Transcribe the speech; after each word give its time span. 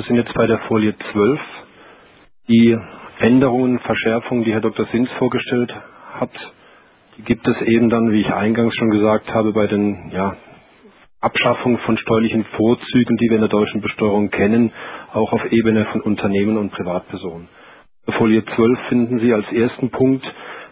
Wir 0.00 0.06
sind 0.06 0.16
jetzt 0.16 0.32
bei 0.32 0.46
der 0.46 0.60
Folie 0.60 0.94
12. 1.12 1.40
Die 2.48 2.74
Änderungen, 3.18 3.80
Verschärfungen, 3.80 4.44
die 4.44 4.52
Herr 4.54 4.62
Dr. 4.62 4.86
Sins 4.86 5.10
vorgestellt 5.18 5.70
hat, 6.14 6.30
gibt 7.26 7.46
es 7.46 7.60
eben 7.66 7.90
dann, 7.90 8.10
wie 8.10 8.22
ich 8.22 8.32
eingangs 8.32 8.74
schon 8.76 8.88
gesagt 8.92 9.28
habe, 9.34 9.52
bei 9.52 9.66
den 9.66 10.10
ja, 10.10 10.36
Abschaffung 11.20 11.76
von 11.80 11.98
steuerlichen 11.98 12.46
Vorzügen, 12.56 13.18
die 13.18 13.28
wir 13.28 13.34
in 13.34 13.42
der 13.42 13.50
deutschen 13.50 13.82
Besteuerung 13.82 14.30
kennen, 14.30 14.72
auch 15.12 15.34
auf 15.34 15.52
Ebene 15.52 15.84
von 15.92 16.00
Unternehmen 16.00 16.56
und 16.56 16.72
Privatpersonen. 16.72 17.48
In 18.06 18.14
Folie 18.14 18.42
12 18.42 18.78
finden 18.88 19.18
Sie 19.18 19.34
als 19.34 19.52
ersten 19.52 19.90
Punkt, 19.90 20.24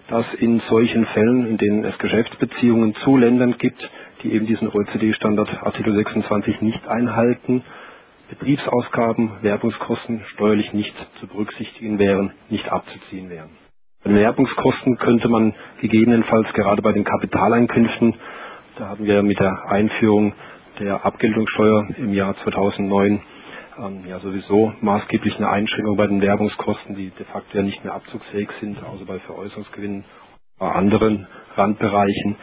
dass 0.08 0.24
in 0.38 0.60
solchen 0.70 1.04
Fällen, 1.04 1.46
in 1.46 1.58
denen 1.58 1.84
es 1.84 1.98
Geschäftsbeziehungen 1.98 2.94
zu 2.94 3.18
Ländern 3.18 3.58
gibt, 3.58 3.90
die 4.22 4.32
eben 4.32 4.46
diesen 4.46 4.68
OECD-Standard 4.68 5.64
Artikel 5.64 5.92
26 5.92 6.62
nicht 6.62 6.88
einhalten, 6.88 7.62
Betriebsausgaben, 8.28 9.42
Werbungskosten 9.42 10.22
steuerlich 10.34 10.72
nicht 10.72 10.94
zu 11.20 11.26
berücksichtigen 11.26 11.98
wären, 11.98 12.32
nicht 12.50 12.70
abzuziehen 12.70 13.30
wären. 13.30 13.50
Bei 14.04 14.10
den 14.10 14.18
Werbungskosten 14.18 14.96
könnte 14.98 15.28
man 15.28 15.54
gegebenenfalls 15.80 16.52
gerade 16.52 16.82
bei 16.82 16.92
den 16.92 17.04
Kapitaleinkünften 17.04 18.14
da 18.78 18.90
hatten 18.90 19.06
wir 19.06 19.24
mit 19.24 19.40
der 19.40 19.68
Einführung 19.68 20.34
der 20.78 21.04
Abgeltungssteuer 21.04 21.88
im 21.96 22.12
Jahr 22.12 22.36
2009 22.44 23.20
ähm, 23.76 24.04
ja 24.06 24.20
sowieso 24.20 24.72
maßgeblich 24.80 25.36
eine 25.36 25.48
Einschränkung 25.50 25.96
bei 25.96 26.06
den 26.06 26.20
Werbungskosten, 26.20 26.94
die 26.94 27.10
de 27.10 27.26
facto 27.26 27.58
ja 27.58 27.64
nicht 27.64 27.82
mehr 27.84 27.94
abzugsfähig 27.94 28.48
sind, 28.60 28.80
außer 28.84 29.04
bei 29.04 29.18
Veräußerungsgewinnen 29.18 30.04
bei 30.60 30.70
anderen 30.70 31.26
Randbereichen. 31.56 32.36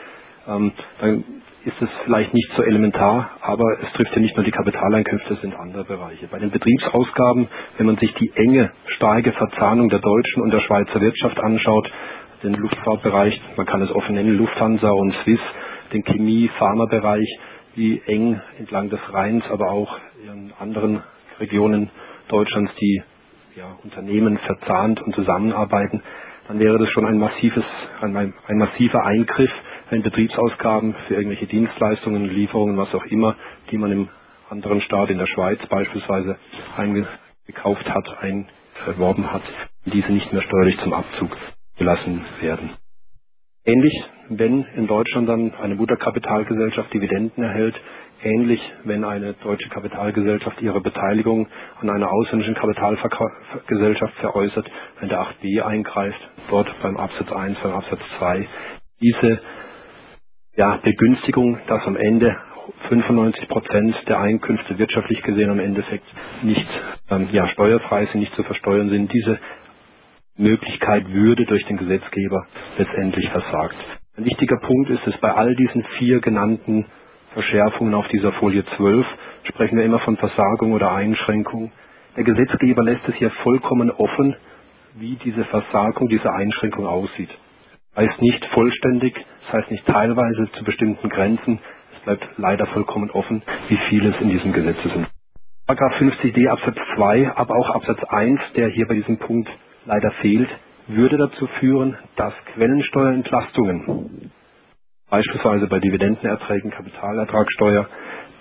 Ähm, 0.46 0.74
dann 1.00 1.24
ist 1.66 1.82
es 1.82 1.90
vielleicht 2.04 2.34
nicht 2.34 2.52
so 2.56 2.62
elementar, 2.62 3.32
aber 3.42 3.66
es 3.82 3.92
trifft 3.94 4.12
ja 4.16 4.22
nicht 4.22 4.36
nur 4.36 4.46
die 4.46 4.52
Kapitaleinkünfte, 4.52 5.34
es 5.34 5.42
sind 5.42 5.56
andere 5.56 5.84
Bereiche. 5.84 6.28
Bei 6.28 6.38
den 6.38 6.52
Betriebsausgaben, 6.52 7.48
wenn 7.78 7.88
man 7.88 7.98
sich 7.98 8.14
die 8.14 8.32
enge, 8.36 8.72
starke 8.86 9.32
Verzahnung 9.32 9.90
der 9.90 10.00
deutschen 10.00 10.44
und 10.44 10.54
der 10.54 10.60
Schweizer 10.60 11.02
Wirtschaft 11.02 11.40
anschaut, 11.40 11.92
den 12.44 12.54
Luftfahrtbereich, 12.54 13.42
man 13.58 13.66
kann 13.66 13.82
es 13.82 13.92
offen 13.92 14.14
nennen, 14.14 14.38
Lufthansa 14.38 14.92
und 14.92 15.14
Swiss, 15.24 15.40
den 15.92 16.04
Chemie-Pharma-Bereich, 16.04 17.28
wie 17.74 18.02
eng 18.06 18.40
entlang 18.60 18.90
des 18.90 19.00
Rheins, 19.12 19.44
aber 19.50 19.72
auch 19.72 19.98
in 20.24 20.54
anderen 20.60 21.02
Regionen 21.40 21.90
Deutschlands 22.28 22.74
die 22.80 23.02
ja, 23.56 23.78
Unternehmen 23.84 24.38
verzahnt 24.38 25.02
und 25.02 25.16
zusammenarbeiten, 25.16 26.04
dann 26.48 26.60
wäre 26.60 26.78
das 26.78 26.90
schon 26.90 27.06
ein 27.06 27.18
massives, 27.18 27.66
ein, 28.02 28.16
ein 28.16 28.58
massiver 28.58 29.04
Eingriff, 29.06 29.52
wenn 29.90 30.02
Betriebsausgaben 30.02 30.96
für 31.08 31.16
irgendwelche 31.16 31.48
Dienstleistungen, 31.48 32.26
Lieferungen, 32.26 32.78
was 32.78 32.94
auch 32.94 33.06
immer, 33.06 33.36
die 33.72 33.78
man 33.78 33.92
im 33.92 34.10
anderen 34.50 34.82
Staat, 34.82 35.10
in 35.10 35.18
der 35.18 35.28
Schweiz 35.28 35.60
beispielsweise, 35.68 36.38
eingekauft 36.78 37.90
hat, 37.90 38.08
eingeworben 38.20 39.32
hat, 39.32 39.44
diese 39.86 40.12
nicht 40.12 40.32
mehr 40.32 40.42
steuerlich 40.42 40.78
zum 40.80 40.94
Abzug 40.94 41.36
gelassen 41.78 42.24
werden. 42.42 42.72
Ähnlich, 43.66 43.94
wenn 44.30 44.64
in 44.76 44.88
Deutschland 44.88 45.28
dann 45.28 45.54
eine 45.56 45.76
Mutterkapitalgesellschaft 45.76 46.94
Dividenden 46.94 47.44
erhält, 47.44 47.76
ähnlich, 48.26 48.60
wenn 48.84 49.04
eine 49.04 49.34
deutsche 49.34 49.70
Kapitalgesellschaft 49.70 50.62
ihre 50.62 50.82
Beteiligung 50.82 51.48
an 51.80 51.90
einer 51.90 52.12
ausländischen 52.12 52.56
Kapitalgesellschaft 52.56 54.14
veräußert, 54.16 54.70
wenn 55.00 55.10
der 55.10 55.22
8b 55.22 55.62
eingreift, 55.62 56.20
dort 56.50 56.74
beim 56.82 56.98
Absatz 56.98 57.32
1, 57.32 57.60
beim 57.60 57.74
Absatz 57.74 58.02
2, 58.18 58.48
diese 59.02 59.40
ja, 60.56 60.78
Begünstigung, 60.78 61.60
dass 61.68 61.86
am 61.86 61.96
Ende 61.96 62.36
95 62.90 63.48
Prozent 63.48 63.96
der 64.08 64.20
Einkünfte 64.20 64.78
wirtschaftlich 64.80 65.22
gesehen 65.22 65.52
am 65.52 65.60
Endeffekt 65.60 66.06
nicht 66.42 66.68
ähm, 67.10 67.30
ja, 67.32 67.48
steuerfrei 67.50 68.08
sind, 68.08 68.22
nicht 68.22 68.36
zu 68.36 68.44
versteuern 68.44 68.90
sind, 68.90 69.12
diese 69.14 69.40
Möglichkeit 70.38 71.08
würde 71.14 71.46
durch 71.46 71.66
den 71.66 71.78
Gesetzgeber 71.78 72.48
letztendlich 72.78 73.30
versagt. 73.30 73.76
Ein 74.18 74.26
wichtiger 74.26 74.58
Punkt 74.58 74.90
ist 74.90 75.06
es, 75.08 75.18
bei 75.20 75.34
all 75.34 75.56
diesen 75.56 75.84
vier 75.98 76.20
genannten 76.22 76.86
Verschärfungen 77.36 77.94
auf 77.94 78.08
dieser 78.08 78.32
Folie 78.32 78.64
12 78.78 79.06
sprechen 79.44 79.78
wir 79.78 79.84
immer 79.84 80.00
von 80.00 80.16
Versagung 80.16 80.72
oder 80.72 80.94
Einschränkung. 80.94 81.74
Der 82.16 82.24
Gesetzgeber 82.24 82.82
lässt 82.82 83.06
es 83.10 83.16
hier 83.16 83.30
vollkommen 83.44 83.92
offen, 83.92 84.38
wie 84.94 85.18
diese 85.18 85.44
Versagung, 85.44 86.08
diese 86.08 86.32
Einschränkung 86.32 86.88
aussieht. 86.88 87.30
Das 87.94 88.06
heißt 88.06 88.22
nicht 88.22 88.46
vollständig, 88.54 89.16
das 89.44 89.54
heißt 89.54 89.72
nicht 89.72 89.86
teilweise 89.86 90.50
zu 90.54 90.64
bestimmten 90.64 91.10
Grenzen. 91.10 91.60
Es 91.94 92.00
bleibt 92.06 92.30
leider 92.38 92.68
vollkommen 92.68 93.12
offen, 93.12 93.44
wie 93.68 93.78
viel 93.90 94.06
es 94.06 94.22
in 94.22 94.30
diesem 94.30 94.54
Gesetz 94.54 94.82
sind. 94.84 95.06
Paragraph 95.68 96.00
50d 96.00 96.48
Absatz 96.48 96.78
2, 96.96 97.36
aber 97.36 97.58
auch 97.58 97.70
Absatz 97.72 98.02
1, 98.06 98.40
der 98.56 98.70
hier 98.70 98.88
bei 98.88 98.94
diesem 98.94 99.18
Punkt 99.18 99.52
leider 99.84 100.12
fehlt, 100.22 100.50
würde 100.88 101.18
dazu 101.18 101.48
führen, 101.60 101.98
dass 102.16 102.34
Quellensteuerentlastungen, 102.54 104.32
beispielsweise 105.16 105.68
bei 105.68 105.80
Dividendenerträgen, 105.80 106.72
Kapitalertragssteuer, 106.72 107.88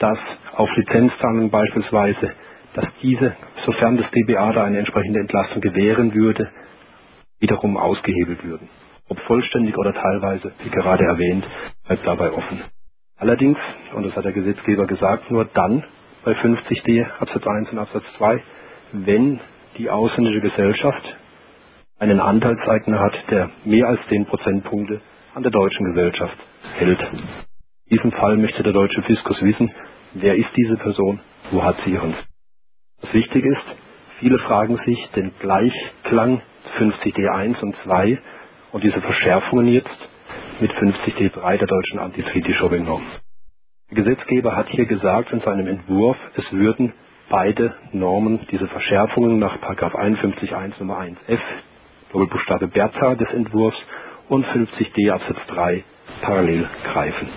dass 0.00 0.18
auf 0.56 0.68
Lizenzzahlungen 0.76 1.48
beispielsweise, 1.48 2.32
dass 2.74 2.86
diese, 3.00 3.36
sofern 3.64 3.96
das 3.96 4.10
DBA 4.10 4.52
da 4.52 4.64
eine 4.64 4.78
entsprechende 4.78 5.20
Entlastung 5.20 5.60
gewähren 5.62 6.12
würde, 6.14 6.50
wiederum 7.38 7.76
ausgehebelt 7.76 8.42
würden. 8.42 8.68
Ob 9.08 9.20
vollständig 9.20 9.78
oder 9.78 9.92
teilweise, 9.92 10.50
wie 10.64 10.70
gerade 10.70 11.04
erwähnt, 11.04 11.46
bleibt 11.86 12.04
dabei 12.04 12.32
offen. 12.32 12.64
Allerdings, 13.18 13.58
und 13.94 14.04
das 14.04 14.16
hat 14.16 14.24
der 14.24 14.32
Gesetzgeber 14.32 14.88
gesagt, 14.88 15.30
nur 15.30 15.44
dann 15.44 15.84
bei 16.24 16.32
50d 16.32 17.06
Absatz 17.20 17.46
1 17.46 17.70
und 17.70 17.78
Absatz 17.78 18.04
2, 18.18 18.42
wenn 18.94 19.40
die 19.78 19.90
ausländische 19.90 20.40
Gesellschaft 20.40 21.16
einen 22.00 22.18
Anteilseigner 22.18 22.98
hat, 22.98 23.30
der 23.30 23.50
mehr 23.64 23.86
als 23.86 24.00
10 24.08 24.26
Prozentpunkte 24.26 25.00
an 25.34 25.44
der 25.44 25.52
deutschen 25.52 25.86
Gesellschaft 25.92 26.36
hält. 26.74 27.00
In 27.00 27.96
diesem 27.98 28.12
Fall 28.12 28.36
möchte 28.36 28.62
der 28.62 28.72
deutsche 28.72 29.02
Fiskus 29.02 29.40
wissen, 29.42 29.72
wer 30.14 30.36
ist 30.36 30.50
diese 30.56 30.76
Person, 30.76 31.20
wo 31.50 31.62
hat 31.62 31.76
sie 31.84 31.92
ihren. 31.92 32.14
Was 33.00 33.12
wichtig 33.12 33.44
ist, 33.44 33.76
viele 34.18 34.38
fragen 34.38 34.78
sich 34.86 35.10
den 35.14 35.32
Gleichklang 35.38 36.42
50D1 36.78 37.60
und 37.60 37.76
2 37.84 38.18
und 38.72 38.82
diese 38.82 39.00
Verschärfungen 39.00 39.68
jetzt 39.68 40.08
mit 40.60 40.72
50D3 40.72 41.58
der 41.58 41.66
deutschen 41.66 41.98
Anti-Treaty-Shopping-Norm. 41.98 43.04
Der 43.90 44.02
Gesetzgeber 44.02 44.56
hat 44.56 44.68
hier 44.68 44.86
gesagt 44.86 45.32
in 45.32 45.40
seinem 45.40 45.66
Entwurf, 45.66 46.16
es 46.36 46.50
würden 46.52 46.94
beide 47.28 47.74
Normen, 47.92 48.46
diese 48.50 48.66
Verschärfungen 48.66 49.38
nach 49.38 49.58
51.1 49.58 50.78
Nummer 50.78 51.00
1f 51.00 51.40
Doppelbuchstabe 52.12 52.68
Bertha 52.68 53.14
des 53.16 53.28
Entwurfs 53.32 53.76
und 54.28 54.46
50d 54.46 55.10
Absatz 55.10 55.46
3 55.48 55.84
parallel 56.22 56.68
greifen. 56.92 57.28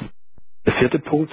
Der 0.65 0.73
vierte 0.73 0.99
Punkt, 0.99 1.31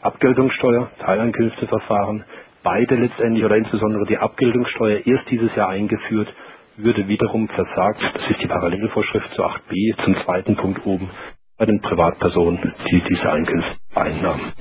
Abgeltungssteuer, 0.00 0.90
Teileinkünfteverfahren, 0.98 2.24
beide 2.62 2.96
letztendlich 2.96 3.44
oder 3.44 3.56
insbesondere 3.56 4.06
die 4.06 4.18
Abgeltungssteuer 4.18 5.06
erst 5.06 5.30
dieses 5.30 5.54
Jahr 5.56 5.68
eingeführt, 5.68 6.32
würde 6.76 7.08
wiederum 7.08 7.48
versagt, 7.48 8.02
das 8.14 8.30
ist 8.30 8.42
die 8.42 8.46
Parallelvorschrift 8.46 9.30
zu 9.32 9.44
8b, 9.44 10.04
zum 10.04 10.14
zweiten 10.24 10.56
Punkt 10.56 10.84
oben, 10.86 11.10
bei 11.58 11.66
den 11.66 11.80
Privatpersonen, 11.80 12.74
die 12.90 13.00
diese 13.00 13.30
Einkünfte 13.30 13.76
einnahmen. 13.94 14.52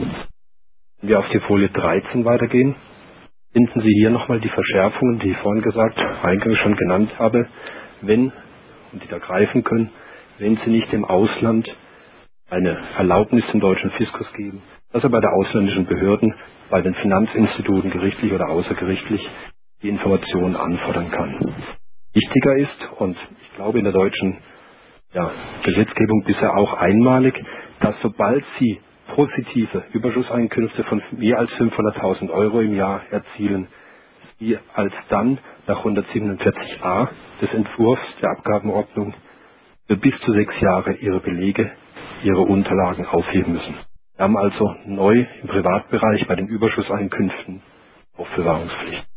Wenn 1.01 1.09
wir 1.09 1.19
auf 1.19 1.29
die 1.29 1.39
Folie 1.41 1.69
13 1.69 2.25
weitergehen, 2.25 2.75
finden 3.53 3.81
Sie 3.81 3.93
hier 3.99 4.09
nochmal 4.09 4.39
die 4.39 4.49
Verschärfungen, 4.49 5.19
die 5.19 5.31
ich 5.31 5.37
vorhin 5.37 5.61
gesagt, 5.61 5.99
eingangs 6.23 6.57
schon 6.57 6.75
genannt 6.75 7.11
habe 7.19 7.47
wenn, 8.01 8.31
und 8.91 9.03
die 9.03 9.07
da 9.07 9.19
greifen 9.19 9.63
können, 9.63 9.91
wenn 10.39 10.57
sie 10.57 10.69
nicht 10.69 10.91
im 10.93 11.05
Ausland 11.05 11.67
eine 12.49 12.77
Erlaubnis 12.97 13.45
zum 13.51 13.59
deutschen 13.59 13.91
Fiskus 13.91 14.27
geben, 14.33 14.61
dass 14.93 15.03
er 15.03 15.09
bei 15.09 15.19
der 15.19 15.33
ausländischen 15.33 15.85
Behörden, 15.85 16.33
bei 16.69 16.81
den 16.81 16.95
Finanzinstituten 16.95 17.91
gerichtlich 17.91 18.33
oder 18.33 18.49
außergerichtlich 18.49 19.27
die 19.83 19.89
Informationen 19.89 20.55
anfordern 20.55 21.11
kann. 21.11 21.55
Wichtiger 22.13 22.57
ist, 22.57 22.89
und 22.99 23.17
ich 23.41 23.55
glaube 23.55 23.79
in 23.79 23.85
der 23.85 23.93
deutschen 23.93 24.37
ja, 25.13 25.31
Gesetzgebung 25.63 26.23
bisher 26.25 26.55
auch 26.57 26.75
einmalig, 26.75 27.35
dass 27.81 27.95
sobald 28.01 28.45
Sie 28.59 28.81
positive 29.15 29.85
Überschusseinkünfte 29.93 30.83
von 30.85 31.01
mehr 31.11 31.39
als 31.39 31.51
500.000 31.53 32.31
Euro 32.31 32.61
im 32.61 32.75
Jahr 32.75 33.01
erzielen, 33.11 33.67
die 34.39 34.57
alsdann 34.75 35.39
nach 35.67 35.85
147a 35.85 37.09
des 37.41 37.53
Entwurfs 37.53 38.17
der 38.21 38.31
Abgabenordnung 38.31 39.13
für 39.87 39.97
bis 39.97 40.19
zu 40.21 40.33
sechs 40.33 40.59
Jahre 40.61 40.93
ihre 40.95 41.21
Belege, 41.21 41.71
ihre 42.23 42.41
Unterlagen 42.41 43.05
aufheben 43.07 43.53
müssen. 43.53 43.75
Wir 44.17 44.25
haben 44.25 44.37
also 44.37 44.75
neu 44.85 45.25
im 45.41 45.49
Privatbereich 45.49 46.27
bei 46.27 46.35
den 46.35 46.47
Überschusseinkünften 46.47 47.61
Aufbewahrungspflicht. 48.17 49.07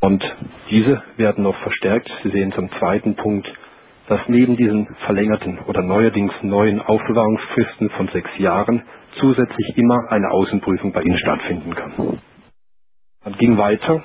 Und 0.00 0.24
diese 0.70 1.02
werden 1.16 1.44
noch 1.44 1.56
verstärkt. 1.58 2.10
Sie 2.22 2.30
sehen 2.30 2.52
zum 2.52 2.70
zweiten 2.72 3.16
Punkt, 3.16 3.50
dass 4.08 4.20
neben 4.28 4.56
diesen 4.56 4.86
verlängerten 5.06 5.60
oder 5.60 5.82
neuerdings 5.82 6.32
neuen 6.42 6.80
Aufbewahrungsfristen 6.82 7.90
von 7.90 8.08
sechs 8.08 8.30
Jahren 8.38 8.82
zusätzlich 9.18 9.76
immer 9.76 9.98
eine 10.10 10.30
Außenprüfung 10.30 10.92
bei 10.92 11.02
Ihnen 11.02 11.18
stattfinden 11.18 11.74
kann. 11.74 12.20
Man 13.24 13.34
ging 13.36 13.58
weiter, 13.58 14.04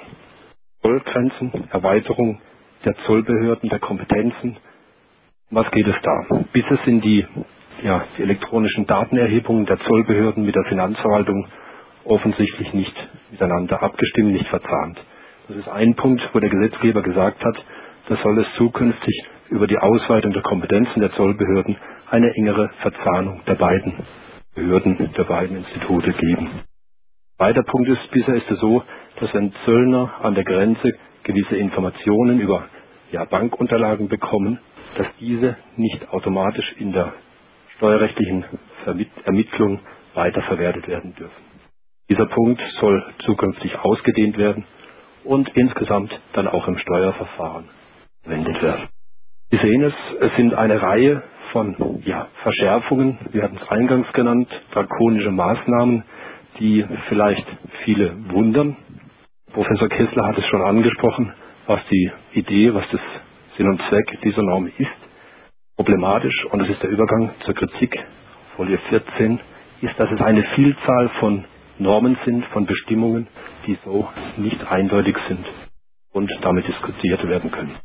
Zollgrenzen, 0.81 1.69
Erweiterung 1.71 2.41
der 2.85 2.95
Zollbehörden, 3.06 3.69
der 3.69 3.79
Kompetenzen. 3.79 4.57
Was 5.51 5.69
geht 5.72 5.88
es 5.88 5.96
da? 6.04 6.44
Bis 6.54 6.63
es 6.69 6.86
in 6.86 7.01
die, 7.01 7.25
ja, 7.84 8.06
die 8.16 8.22
elektronischen 8.22 8.86
Datenerhebungen 8.86 9.66
der 9.66 9.80
Zollbehörden 9.80 10.46
mit 10.46 10.54
der 10.54 10.66
Finanzverwaltung 10.66 11.48
offensichtlich 12.06 12.72
nicht 12.74 12.96
miteinander 13.31 13.81
abgestimmt, 13.81 14.34
nicht 14.34 14.48
verzahnt. 14.48 15.04
Das 15.48 15.57
ist 15.57 15.68
ein 15.68 15.96
Punkt, 15.96 16.22
wo 16.34 16.40
der 16.40 16.51
Gesetzgeber 16.51 17.01
gesagt 17.01 17.44
hat, 17.44 17.66
da 18.10 18.18
soll 18.18 18.40
es 18.40 18.54
zukünftig 18.57 19.25
über 19.50 19.66
die 19.66 19.80
Ausweitung 19.80 20.34
der 20.34 20.44
Kompetenzen 20.44 21.01
der 21.01 21.13
Zollbehörden 21.13 21.78
eine 22.12 22.31
engere 22.36 22.69
Verzahnung 22.81 23.42
der 23.48 23.56
beiden 23.56 23.94
Behörden, 24.54 25.12
der 25.18 25.24
beiden 25.24 25.57
Institute 25.57 26.13
geben. 26.13 26.62
Weiter 27.40 27.63
Punkt 27.63 27.90
ist, 27.90 28.12
bisher 28.12 28.36
ist 28.36 28.52
es 28.52 28.60
so, 28.60 28.84
dass 29.19 29.34
wenn 29.34 29.52
Zöllner 29.66 30.13
an 30.22 30.36
der 30.36 30.44
Grenze 30.44 30.94
gewisse 31.24 31.56
Informationen 31.56 32.40
über 32.40 32.66
ja, 33.12 33.25
Bankunterlagen 33.25 34.10
bekommen, 34.10 34.60
dass 34.95 35.07
diese 35.19 35.57
nicht 35.75 36.09
automatisch 36.09 36.74
in 36.77 36.91
der 36.91 37.13
steuerrechtlichen 37.77 38.45
Ermittlung 39.25 39.80
weiterverwertet 40.13 40.88
werden 40.88 41.15
dürfen. 41.15 41.44
Dieser 42.09 42.25
Punkt 42.25 42.62
soll 42.80 43.06
zukünftig 43.25 43.77
ausgedehnt 43.80 44.38
werden 44.38 44.65
und 45.24 45.50
insgesamt 45.50 46.19
dann 46.33 46.47
auch 46.47 46.68
im 46.68 46.77
Steuerverfahren 46.77 47.69
verwendet 48.24 48.62
werden. 48.62 48.89
Sie 49.51 49.57
sehen 49.57 49.83
es, 49.83 49.94
es 50.19 50.36
sind 50.36 50.53
eine 50.53 50.81
Reihe 50.81 51.24
von 51.51 52.01
ja, 52.06 52.27
Verschärfungen, 52.44 53.18
wir 53.31 53.44
hatten 53.44 53.57
es 53.57 53.68
eingangs 53.69 54.12
genannt, 54.13 54.47
drakonische 54.71 55.31
Maßnahmen, 55.31 56.03
die 56.59 56.85
vielleicht 57.07 57.45
viele 57.83 58.15
wundern. 58.31 58.77
Professor 59.53 59.89
Kessler 59.89 60.27
hat 60.27 60.38
es 60.38 60.45
schon 60.45 60.62
angesprochen, 60.62 61.33
was 61.65 61.81
die 61.88 62.12
Idee, 62.33 62.74
was 62.74 62.88
das 62.92 63.01
Sinn 63.59 63.67
und 63.67 63.81
Zweck 63.89 64.21
dieser 64.23 64.41
Norm 64.41 64.71
ist. 64.77 64.89
Problematisch, 65.75 66.45
und 66.45 66.59
das 66.59 66.69
ist 66.69 66.81
der 66.81 66.91
Übergang 66.91 67.31
zur 67.41 67.53
Kritik, 67.53 67.94
Folie 68.56 68.77
14, 68.77 69.38
ist, 69.81 70.00
dass 70.00 70.09
es 70.11 70.21
eine 70.21 70.44
Vielzahl 70.56 71.09
von 71.19 71.44
Normen 71.77 72.17
sind, 72.23 72.45
von 72.53 72.65
Bestimmungen, 72.65 73.27
die 73.67 73.77
so 73.83 74.07
nicht 74.38 74.65
eindeutig 74.71 75.17
sind 75.27 75.45
und 76.13 76.31
damit 76.41 76.69
diskutiert 76.69 77.27
werden 77.27 77.51
können. 77.51 77.75